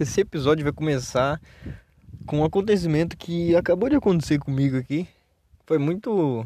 [0.00, 1.40] Esse episódio vai começar
[2.26, 5.06] com um acontecimento que acabou de acontecer comigo aqui.
[5.66, 6.44] Foi muito.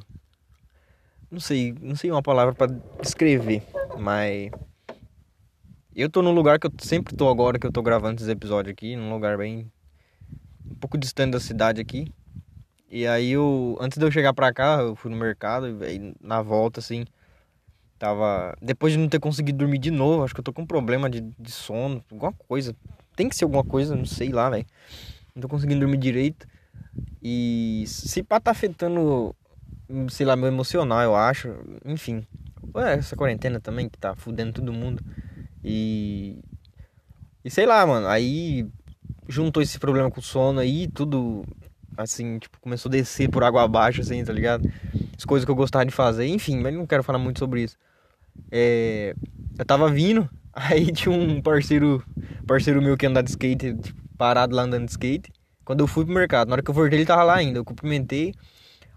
[1.30, 3.62] Não sei, não sei uma palavra para descrever,
[3.98, 4.50] mas.
[5.94, 8.70] Eu tô num lugar que eu sempre tô agora que eu tô gravando esse episódio
[8.70, 9.70] aqui, num lugar bem.
[10.68, 12.12] um pouco distante da cidade aqui.
[12.90, 13.78] E aí eu.
[13.80, 17.04] Antes de eu chegar pra cá, eu fui no mercado e na volta, assim.
[17.98, 18.56] Tava.
[18.60, 21.08] Depois de não ter conseguido dormir de novo, acho que eu tô com um problema
[21.08, 22.74] de, de sono, alguma coisa.
[23.16, 24.66] Tem que ser alguma coisa, não sei lá, velho.
[25.34, 26.46] Não tô conseguindo dormir direito.
[27.22, 29.34] E se pá tá afetando,
[30.10, 31.54] sei lá, meu emocional, eu acho.
[31.84, 32.24] Enfim.
[32.74, 35.02] Ué, essa quarentena também que tá fudendo todo mundo.
[35.64, 36.38] E.
[37.44, 38.06] E sei lá, mano.
[38.06, 38.68] Aí
[39.28, 41.44] juntou esse problema com o sono aí, tudo
[41.96, 44.70] assim, tipo, começou a descer por água abaixo, assim, tá ligado?
[45.16, 47.76] As coisas que eu gostava de fazer, enfim, mas não quero falar muito sobre isso.
[48.50, 49.14] É,
[49.58, 52.02] eu tava vindo, aí tinha um parceiro,
[52.46, 55.30] parceiro meu que anda de skate, tipo, parado lá andando de skate.
[55.64, 57.58] Quando eu fui pro mercado, na hora que eu voltei, ele tava lá ainda.
[57.58, 58.32] Eu cumprimentei.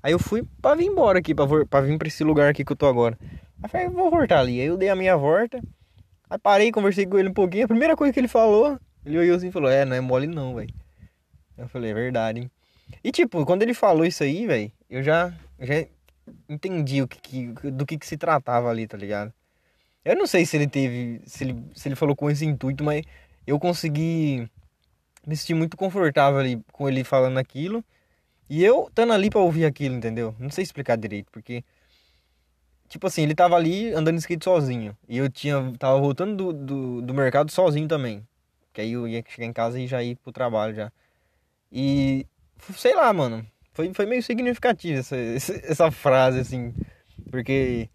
[0.01, 2.71] Aí eu fui pra vir embora aqui, pra, pra vir pra esse lugar aqui que
[2.71, 3.17] eu tô agora.
[3.61, 4.61] Aí falei, vou voltar ali.
[4.61, 5.59] Aí eu dei a minha volta.
[6.29, 7.65] Aí parei, conversei com ele um pouquinho.
[7.65, 10.27] A primeira coisa que ele falou, ele olhou assim e falou: É, não é mole
[10.27, 10.73] não, velho.
[11.57, 12.51] Eu falei: É verdade, hein?
[13.03, 15.85] E tipo, quando ele falou isso aí, velho, eu já, já
[16.47, 19.33] entendi o que, que, do que, que se tratava ali, tá ligado?
[20.03, 23.03] Eu não sei se ele teve, se ele, se ele falou com esse intuito, mas
[23.45, 24.49] eu consegui
[25.25, 27.83] me sentir muito confortável ali com ele falando aquilo.
[28.49, 30.35] E eu estando ali pra ouvir aquilo, entendeu?
[30.39, 31.63] Não sei explicar direito, porque.
[32.87, 34.97] Tipo assim, ele tava ali andando de skate sozinho.
[35.07, 35.73] E eu tinha.
[35.77, 38.27] Tava voltando do, do, do mercado sozinho também.
[38.73, 40.91] Que aí eu ia chegar em casa e já ir pro trabalho já.
[41.71, 42.25] E.
[42.75, 43.45] Sei lá, mano.
[43.73, 45.15] Foi, foi meio significativo essa,
[45.63, 46.73] essa frase, assim.
[47.29, 47.89] Porque.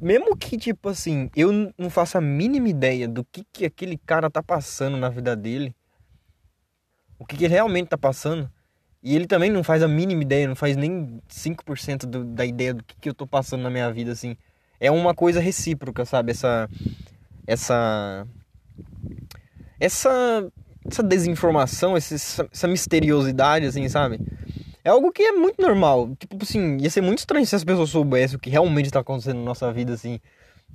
[0.00, 4.30] Mesmo que, tipo assim, eu não faço a mínima ideia do que, que aquele cara
[4.30, 5.74] tá passando na vida dele.
[7.18, 8.48] O que, que ele realmente tá passando.
[9.02, 12.74] E ele também não faz a mínima ideia, não faz nem 5% do, da ideia
[12.74, 14.36] do que, que eu tô passando na minha vida, assim.
[14.78, 16.30] É uma coisa recíproca, sabe?
[16.30, 16.68] Essa.
[17.46, 18.26] Essa.
[19.80, 20.52] Essa.
[20.86, 24.18] Essa desinformação, essa, essa misteriosidade, assim, sabe?
[24.88, 26.16] É algo que é muito normal.
[26.18, 29.36] Tipo assim, ia ser muito estranho se as pessoas soubessem o que realmente está acontecendo
[29.36, 30.18] na nossa vida, assim.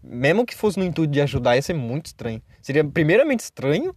[0.03, 2.39] Mesmo que fosse no intuito de ajudar, ia ser muito estranho.
[2.61, 3.95] Seria primeiramente estranho,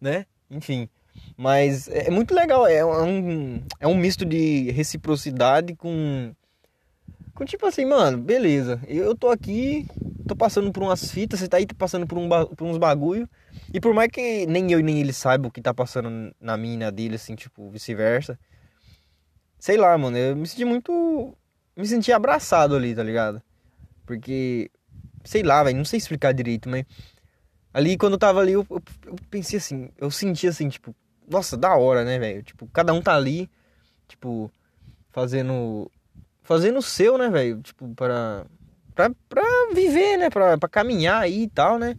[0.00, 0.26] né?
[0.50, 0.88] Enfim.
[1.36, 2.66] Mas é muito legal.
[2.66, 6.32] É um, é um misto de reciprocidade com.
[7.32, 8.80] Com tipo assim, mano, beleza.
[8.88, 9.86] Eu tô aqui,
[10.26, 13.30] tô passando por umas fitas, você tá aí passando por, um, por uns bagulho.
[13.72, 16.74] E por mais que nem eu nem ele saiba o que tá passando na minha
[16.74, 18.36] e na dele, assim, tipo, vice-versa
[19.58, 21.36] Sei lá, mano, eu me senti muito.
[21.76, 23.42] Me senti abraçado ali, tá ligado?
[24.06, 24.70] Porque.
[25.24, 26.84] Sei lá, velho, não sei explicar direito, mas.
[27.74, 30.94] Ali, quando eu tava ali, eu, eu, eu pensei assim, eu senti assim, tipo,
[31.30, 32.42] nossa, da hora, né, velho?
[32.42, 33.50] Tipo, cada um tá ali,
[34.06, 34.50] tipo,
[35.10, 35.90] fazendo.
[36.42, 37.60] Fazendo o seu, né, velho?
[37.60, 38.46] Tipo, para.
[38.94, 39.42] Pra, pra
[39.74, 40.30] viver, né?
[40.30, 41.96] Pra, pra caminhar aí e tal, né?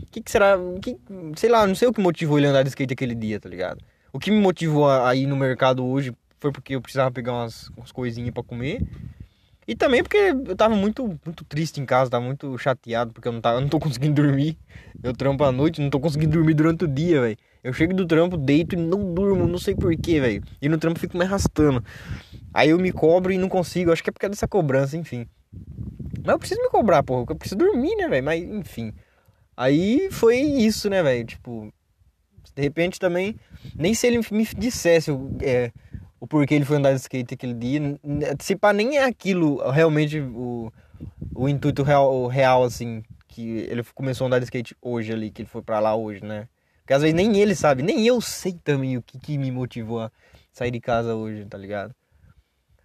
[0.00, 0.56] O que, que será.
[0.80, 0.98] Que,
[1.36, 3.48] sei lá, não sei o que motivou ele a andar de skate aquele dia, tá
[3.48, 3.82] ligado?
[4.12, 7.68] O que me motivou a, ir no mercado hoje foi porque eu precisava pegar umas,
[7.76, 8.82] umas coisinhas para comer.
[9.66, 13.32] E também porque eu tava muito, muito triste em casa, tava muito chateado porque eu
[13.32, 14.58] não, tava, eu não tô conseguindo dormir.
[15.02, 17.36] Eu trampo à noite, não tô conseguindo dormir durante o dia, velho.
[17.62, 20.42] Eu chego do trampo, deito e não durmo, não sei porquê, velho.
[20.60, 21.82] E no trampo fico me arrastando.
[22.52, 25.26] Aí eu me cobro e não consigo, acho que é por causa dessa cobrança, enfim.
[26.24, 28.24] Mas eu preciso me cobrar, porra, eu preciso dormir, né, velho?
[28.24, 28.92] Mas enfim.
[29.56, 31.24] Aí foi isso, né, velho?
[31.24, 31.72] Tipo,
[32.54, 33.36] de repente também,
[33.76, 35.10] nem se ele me dissesse
[35.40, 35.70] é,
[36.22, 37.98] o porquê ele foi andar de skate aquele dia.
[38.38, 40.72] Se pá, nem é aquilo realmente o,
[41.34, 45.32] o intuito real, o real, assim, que ele começou a andar de skate hoje ali,
[45.32, 46.46] que ele foi para lá hoje, né?
[46.78, 49.98] Porque às vezes nem ele sabe, nem eu sei também o que, que me motivou
[49.98, 50.12] a
[50.52, 51.92] sair de casa hoje, tá ligado?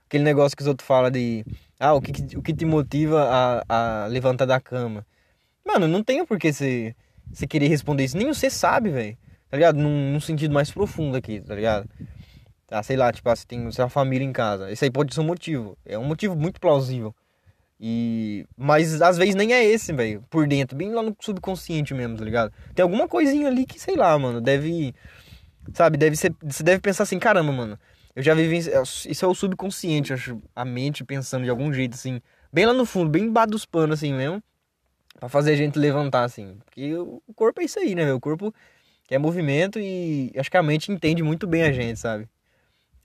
[0.07, 1.45] Aquele negócio que os outros falam de.
[1.79, 3.23] Ah, o que, o que te motiva
[3.69, 5.05] a, a levantar da cama?
[5.63, 6.95] Mano, não tem por que você,
[7.47, 8.17] querer responder isso.
[8.17, 9.15] Nem você sabe, velho.
[9.47, 9.77] Tá ligado?
[9.77, 11.87] Num, num sentido mais profundo aqui, tá ligado?
[12.69, 14.71] Ah, sei lá, tipo, ah, você tem sua família em casa.
[14.71, 15.77] Esse aí pode ser um motivo.
[15.85, 17.15] É um motivo muito plausível.
[17.79, 22.17] E mas às vezes nem é esse, velho, por dentro, bem lá no subconsciente mesmo,
[22.17, 22.51] tá ligado?
[22.73, 24.95] Tem alguma coisinha ali que, sei lá, mano, deve
[25.73, 27.79] sabe, deve ser, você deve pensar assim, caramba, mano.
[28.15, 31.93] Eu já vivi é, isso é o subconsciente, acho, a mente pensando de algum jeito
[31.93, 32.19] assim,
[32.51, 34.41] bem lá no fundo, bem embaixo dos panos assim mesmo,
[35.19, 36.57] para fazer a gente levantar assim.
[36.65, 38.15] Porque o corpo é isso aí, né, meu?
[38.15, 38.53] O corpo
[39.09, 42.27] é movimento e acho que a mente entende muito bem a gente, sabe?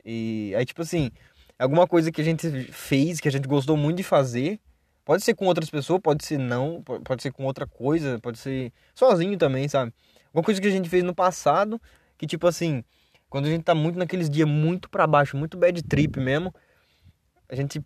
[0.05, 1.11] E aí, tipo assim,
[1.59, 4.61] alguma coisa que a gente fez, que a gente gostou muito de fazer.
[5.05, 8.73] Pode ser com outras pessoas, pode ser não, pode ser com outra coisa, pode ser
[8.95, 9.93] sozinho também, sabe?
[10.27, 11.81] Alguma coisa que a gente fez no passado,
[12.17, 12.85] que tipo assim,
[13.29, 16.55] quando a gente tá muito naqueles dias muito para baixo, muito bad trip mesmo,
[17.49, 17.85] a gente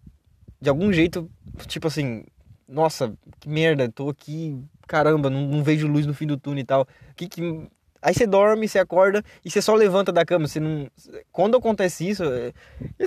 [0.61, 1.31] de algum jeito,
[1.67, 2.25] tipo assim,
[2.69, 6.65] nossa, que merda, tô aqui, caramba, não, não vejo luz no fim do túnel e
[6.65, 6.87] tal.
[7.15, 7.69] Que que
[8.01, 10.47] Aí você dorme, você acorda e você só levanta da cama.
[10.47, 10.89] Você não...
[11.33, 12.53] Quando acontece isso, é...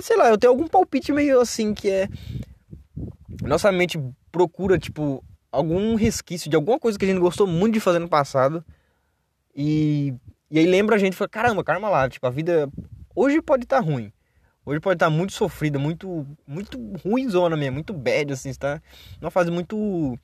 [0.00, 2.08] sei lá, eu tenho algum palpite meio assim que é.
[3.42, 3.98] Nossa mente
[4.30, 8.08] procura, tipo, algum resquício de alguma coisa que a gente gostou muito de fazer no
[8.08, 8.64] passado.
[9.54, 10.14] E,
[10.50, 12.68] e aí lembra a gente, fala, caramba, calma lá, tipo, a vida
[13.14, 14.12] hoje pode estar tá ruim.
[14.64, 18.80] Hoje pode estar tá muito sofrida, muito muito ruimzona mesmo, muito bad, assim, está
[19.20, 20.18] numa fase muito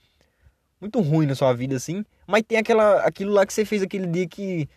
[0.87, 2.05] muito ruim na sua vida, assim.
[2.27, 4.69] Mas tem aquela, aquilo lá que você fez aquele dia que,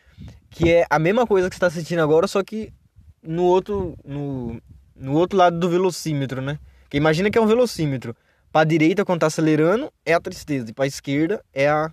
[0.49, 2.73] que é a mesma coisa que você tá sentindo agora, só que
[3.21, 4.61] no outro, no,
[4.95, 6.59] no outro lado do velocímetro, né?
[6.89, 8.15] Que imagina que é um velocímetro.
[8.51, 10.71] Pra direita, quando tá acelerando, é a tristeza.
[10.71, 11.91] E pra esquerda, é a...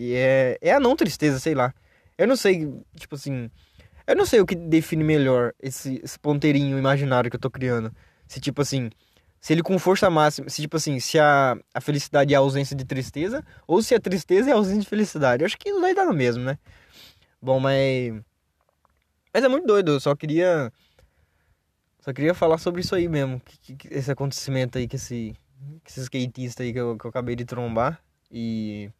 [0.00, 1.74] É, é a não tristeza, sei lá.
[2.16, 3.50] Eu não sei, tipo assim...
[4.06, 7.92] Eu não sei o que define melhor esse, esse ponteirinho imaginário que eu tô criando.
[8.28, 8.88] Se, tipo assim,
[9.46, 12.74] se ele com força máxima, se tipo assim, se a, a felicidade é a ausência
[12.74, 15.44] de tristeza, ou se a tristeza é a ausência de felicidade.
[15.44, 16.58] Eu acho que vai dar no mesmo, né?
[17.40, 18.12] Bom, mas.
[19.32, 20.72] Mas é muito doido, eu só queria.
[22.00, 23.40] Só queria falar sobre isso aí mesmo.
[23.62, 25.32] Que, que, esse acontecimento aí, que esse,
[25.84, 28.02] que esse skatista aí que eu, que eu acabei de trombar.
[28.28, 28.90] E.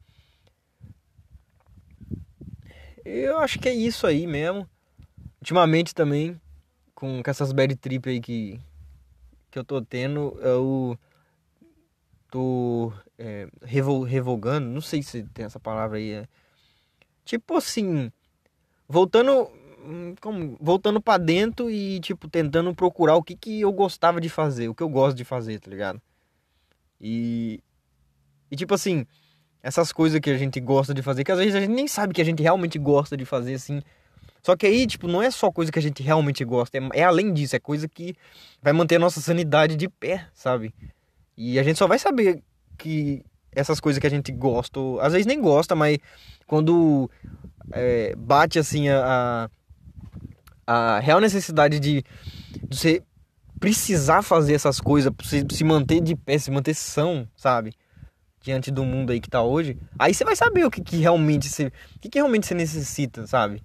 [3.05, 4.65] Eu acho que é isso aí mesmo.
[5.41, 6.41] Ultimamente também,
[6.95, 8.61] com, com essas bad trip aí que,
[9.51, 10.99] que eu tô tendo, eu
[12.31, 16.13] tô é, revogando, não sei se tem essa palavra aí.
[16.13, 16.29] É,
[17.25, 18.11] tipo assim,
[18.89, 19.51] voltando
[19.85, 24.29] hum, como, voltando para dentro e tipo tentando procurar o que que eu gostava de
[24.29, 26.01] fazer, o que eu gosto de fazer, tá ligado?
[27.01, 27.61] E
[28.51, 29.07] e tipo assim,
[29.63, 32.15] essas coisas que a gente gosta de fazer, que às vezes a gente nem sabe
[32.15, 33.83] que a gente realmente gosta de fazer assim,
[34.47, 37.03] só que aí, tipo, não é só coisa que a gente realmente gosta, é, é
[37.03, 38.15] além disso, é coisa que
[38.63, 40.73] vai manter a nossa sanidade de pé, sabe?
[41.37, 42.45] E a gente só vai saber
[42.79, 45.99] que essas coisas que a gente gosta, às vezes nem gosta, mas
[46.47, 47.11] quando
[47.73, 49.51] é, bate assim a,
[50.65, 52.05] a, real necessidade de,
[52.69, 53.03] de você
[53.59, 57.75] precisar fazer essas coisas, se, se manter de pé, se manter são, sabe?
[58.43, 61.49] Diante do mundo aí que tá hoje, aí você vai saber o que, que realmente
[61.49, 61.67] você.
[61.97, 63.61] O que, que realmente você necessita, sabe?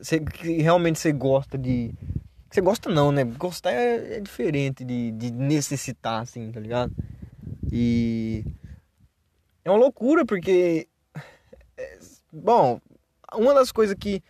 [0.00, 1.92] Você, que realmente você gosta de.
[2.50, 3.24] Você gosta não, né?
[3.24, 6.92] Gostar é, é diferente de, de necessitar, assim, tá ligado?
[7.70, 8.44] E.
[9.64, 10.88] É uma loucura, porque.
[11.76, 11.98] É,
[12.32, 12.80] bom,
[13.34, 14.22] uma das coisas que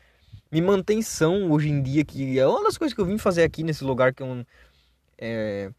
[0.50, 3.43] me mantém são hoje em dia, que é uma das coisas que eu vim fazer
[3.43, 4.44] aqui nesse lugar, que é um.
[5.19, 5.71] É,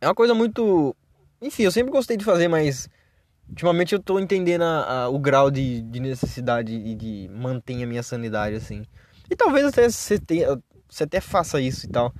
[0.00, 0.96] é uma coisa muito.
[1.40, 2.88] Enfim, eu sempre gostei de fazer, mas
[3.48, 7.86] Ultimamente eu tô entendendo a, a, o grau de, de necessidade e de manter a
[7.86, 8.84] minha sanidade, assim.
[9.30, 12.12] E talvez até você, tenha, você até faça isso e tal.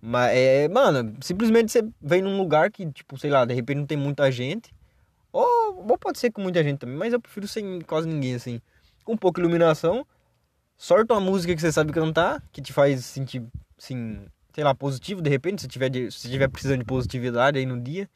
[0.00, 3.86] Mas é, mano, simplesmente você vem num lugar que, tipo, sei lá, de repente não
[3.86, 4.74] tem muita gente.
[5.32, 8.60] Ou, ou pode ser com muita gente também, mas eu prefiro sem quase ninguém, assim.
[9.04, 10.06] Com pouca iluminação.
[10.76, 13.42] Sorte uma música que você sabe cantar, que te faz sentir,
[13.78, 17.80] assim, sei lá, positivo de repente, se tiver, se tiver precisando de positividade aí no
[17.80, 18.08] dia.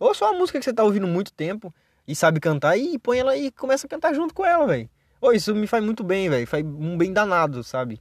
[0.00, 1.72] Ou só uma música que você tá ouvindo muito tempo
[2.08, 4.88] e sabe cantar e põe ela e começa a cantar junto com ela, velho.
[5.20, 6.46] Ô, isso me faz muito bem, velho.
[6.46, 8.00] Faz um bem danado, sabe?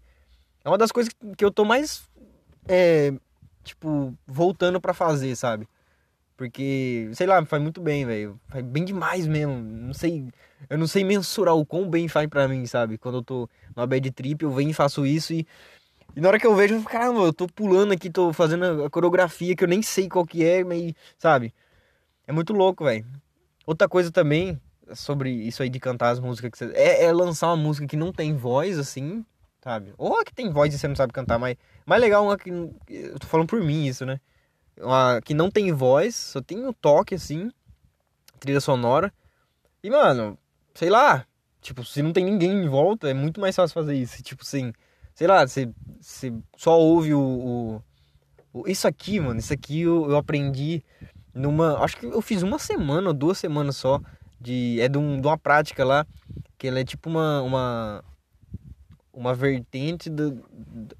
[0.63, 2.09] É uma das coisas que eu tô mais,
[2.67, 3.13] é,
[3.63, 5.67] tipo, voltando para fazer, sabe?
[6.37, 8.39] Porque, sei lá, faz muito bem, velho.
[8.47, 9.55] Faz bem demais mesmo.
[9.55, 10.25] Não sei,
[10.69, 12.97] eu não sei mensurar o quão bem faz pra mim, sabe?
[12.97, 15.45] Quando eu tô numa bad trip, eu venho e faço isso e
[16.15, 18.83] e na hora que eu vejo, eu falo, caramba, eu tô pulando aqui, tô fazendo
[18.83, 21.53] a coreografia que eu nem sei qual que é, mas, sabe?
[22.29, 23.07] É muito louco, velho.
[23.65, 24.61] Outra coisa também
[24.93, 26.71] sobre isso aí de cantar as músicas que você...
[26.75, 29.25] é, é, lançar uma música que não tem voz, assim,
[29.63, 29.95] sabe?
[29.97, 31.57] Ou a que tem voz e você não sabe cantar, mas
[31.87, 32.51] mais legal uma que.
[32.87, 34.21] Eu tô falando por mim isso, né?
[34.79, 37.49] Uma que não tem voz, só tem um toque, assim,
[38.39, 39.11] trilha sonora.
[39.81, 40.37] E, mano,
[40.75, 41.25] sei lá,
[41.61, 44.21] tipo, se não tem ninguém em volta, é muito mais fácil fazer isso.
[44.21, 44.71] Tipo assim,
[45.15, 45.67] sei lá, você,
[45.99, 47.83] você só ouve o, o,
[48.53, 50.83] o, Isso aqui, mano, isso aqui eu, eu aprendi
[51.33, 51.77] numa.
[51.83, 54.01] Acho que eu fiz uma semana ou duas semanas só.
[54.39, 56.05] De, é de, um, de uma prática lá.
[56.57, 57.41] Que ela é tipo uma.
[57.41, 58.03] Uma,
[59.13, 60.43] uma vertente do.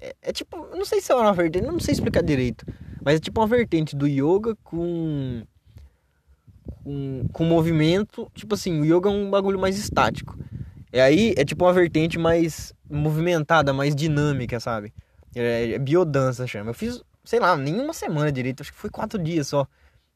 [0.00, 0.56] É, é tipo.
[0.74, 2.64] Não sei se é uma vertente, não sei explicar direito.
[3.02, 5.42] Mas é tipo uma vertente do yoga com.
[6.82, 8.30] Com, com movimento.
[8.34, 10.38] Tipo assim, o yoga é um bagulho mais estático.
[10.92, 14.92] E aí é tipo uma vertente mais movimentada, mais dinâmica, sabe?
[15.34, 16.70] É, é biodança chama.
[16.70, 19.68] Eu fiz, sei lá, nem uma semana direito, acho que foi quatro dias só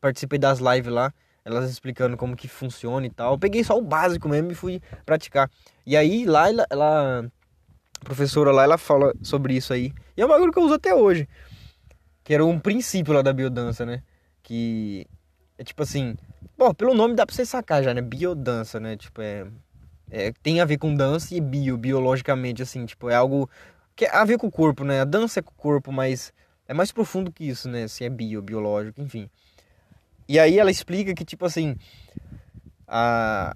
[0.04, 1.11] participei das lives lá.
[1.46, 3.32] elas explicando como que funciona e tal.
[3.34, 5.50] Eu peguei só o básico mesmo e fui praticar.
[5.87, 7.25] E aí lá ela, ela
[8.00, 9.92] a professora lá, ela fala sobre isso aí.
[10.14, 11.26] E é um bagulho que eu uso até hoje.
[12.23, 14.02] Que era um princípio lá da biodança, né?
[14.42, 15.06] Que
[15.56, 16.16] é tipo assim,
[16.56, 18.02] pô, pelo nome dá pra você sacar já, né?
[18.02, 18.96] Biodança, né?
[18.96, 19.46] Tipo, é,
[20.11, 23.49] é tem a ver com dança e bio, biologicamente, assim, tipo, é algo
[23.96, 25.00] que é a ver com o corpo, né?
[25.00, 26.32] A dança é com o corpo, mas
[26.66, 27.88] é mais profundo que isso, né?
[27.88, 29.30] Se é bio, biológico, enfim.
[30.28, 31.76] E aí ela explica que, tipo assim,
[32.87, 33.54] a,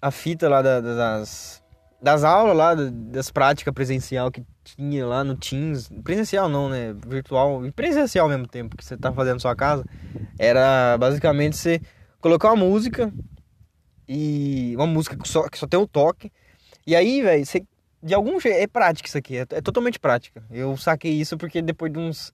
[0.00, 1.62] a fita lá da, das,
[2.00, 6.94] das aulas lá, das práticas presencial que tinha lá no Teams, presencial não, né?
[7.06, 9.84] Virtual e presencial ao mesmo tempo que você tá fazendo na sua casa,
[10.38, 11.80] era basicamente você
[12.20, 13.12] colocar uma música
[14.08, 16.32] e uma música que só, que só tem o toque.
[16.86, 17.64] E aí, velho, você
[18.02, 20.44] de algum jeito é prática isso aqui, é, é totalmente prática.
[20.50, 22.32] Eu saquei isso porque depois de uns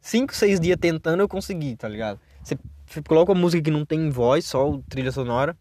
[0.00, 2.18] 5, 6 dias tentando eu consegui, tá ligado?
[2.44, 2.56] Você,
[3.02, 5.56] coloca uma música que não tem voz, só trilha sonora.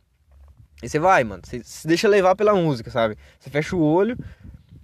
[0.82, 1.42] E você vai, mano.
[1.46, 3.18] Você se deixa levar pela música, sabe?
[3.40, 4.18] Você fecha o olho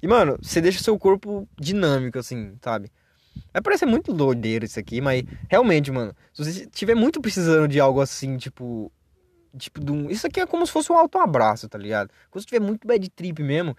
[0.01, 2.89] e, mano, você deixa seu corpo dinâmico, assim, sabe?
[3.51, 7.79] Vai parecer muito doideiro isso aqui, mas realmente, mano, se você estiver muito precisando de
[7.79, 8.91] algo assim, tipo.
[9.57, 10.09] Tipo, de um...
[10.11, 12.11] isso aqui é como se fosse um auto-abraço, tá ligado?
[12.29, 13.75] Quando você tiver muito bad trip mesmo.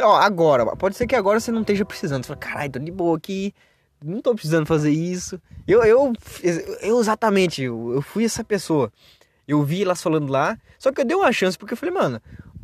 [0.00, 2.24] Ó, agora, pode ser que agora você não esteja precisando.
[2.24, 3.54] Você fala, caralho, tô de boa aqui,
[4.06, 5.40] não tô precisando fazer isso.
[5.66, 6.12] Eu, eu,
[6.80, 8.92] eu exatamente, eu, eu fui essa pessoa.
[9.46, 12.20] Eu vi elas falando lá, só que eu dei uma chance porque eu falei, mano,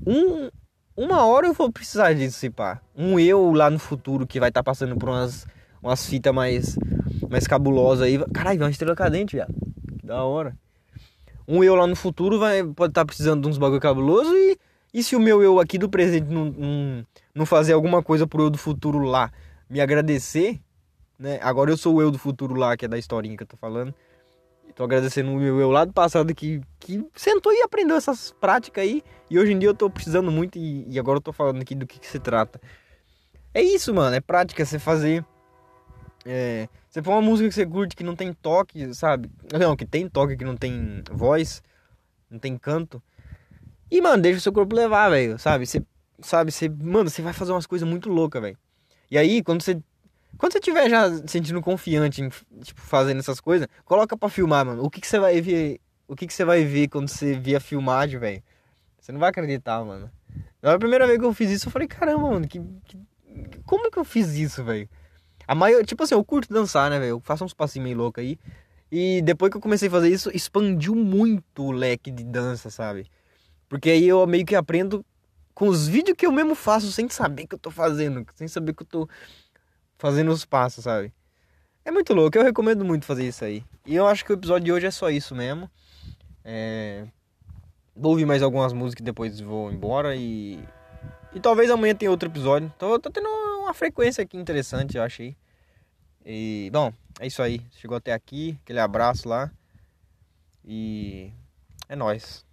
[0.07, 0.51] um,
[0.97, 2.81] uma hora eu vou precisar disso, se pá.
[2.97, 5.47] Um eu lá no futuro que vai estar tá passando por umas,
[5.83, 6.77] umas fitas mais,
[7.29, 8.19] mais cabulosas aí.
[8.33, 9.55] Caralho, vai uma estrela cadente, viado.
[9.99, 10.57] Que da hora.
[11.47, 14.59] Um eu lá no futuro vai, pode estar tá precisando de uns bagulho cabuloso e,
[14.95, 18.45] e se o meu eu aqui do presente não, não, não fazer alguma coisa pro
[18.45, 19.31] eu do futuro lá
[19.69, 20.61] me agradecer,
[21.19, 21.39] né?
[21.43, 23.57] Agora eu sou o eu do futuro lá, que é da historinha que eu tô
[23.57, 23.95] falando.
[24.75, 28.83] Tô agradecendo o meu eu lá do passado que, que sentou e aprendeu essas práticas
[28.83, 29.03] aí.
[29.29, 31.75] E hoje em dia eu tô precisando muito e, e agora eu tô falando aqui
[31.75, 32.61] do que, que, se trata.
[33.53, 34.17] É isso, mano.
[34.17, 35.25] É prática você fazer.
[36.25, 39.31] É, você põe uma música que você curte que não tem toque, sabe?
[39.59, 41.63] Não, que tem toque, que não tem voz,
[42.31, 43.03] não tem canto.
[43.91, 45.67] E, mano, deixa o seu corpo levar, velho, sabe?
[45.67, 45.83] Você,
[46.21, 48.59] sabe, você, mano, você vai fazer umas coisas muito loucas, velho.
[49.11, 49.79] E aí, quando você
[50.39, 52.29] quando você estiver já sentindo confiante em,
[52.63, 54.85] tipo, fazendo essas coisas, coloca pra filmar, mano.
[54.85, 55.81] O que, que você vai ver?
[56.09, 58.43] O que, que você vai ver quando você vê a filmagem, velho?
[58.99, 60.11] Você não vai acreditar, mano.
[60.61, 62.99] Na primeira vez que eu fiz isso, eu falei, caramba, mano, que, que
[63.65, 64.89] como que eu fiz isso, velho?
[65.47, 67.11] A maior, tipo assim, eu curto dançar, né, velho?
[67.11, 68.39] Eu faço uns passinhos meio loucos aí.
[68.91, 73.11] E depois que eu comecei a fazer isso, expandiu muito o leque de dança, sabe?
[73.69, 75.05] Porque aí eu meio que aprendo
[75.55, 78.75] com os vídeos que eu mesmo faço sem saber que eu tô fazendo, sem saber
[78.75, 79.09] que eu tô
[80.03, 81.13] fazendo os passos, sabe?
[81.85, 83.65] É muito louco, eu recomendo muito fazer isso aí.
[83.87, 85.71] E eu acho que o episódio de hoje é só isso mesmo.
[86.45, 87.07] É...
[87.95, 90.59] Vou ouvir mais algumas músicas e depois vou embora e.
[91.33, 92.73] E talvez amanhã tenha outro episódio.
[92.77, 95.37] Tô, tô tendo uma frequência aqui interessante, eu achei.
[96.27, 97.63] E, bom, é isso aí.
[97.71, 99.53] Chegou até aqui, aquele abraço lá.
[100.65, 101.31] E
[101.89, 102.45] é nóis.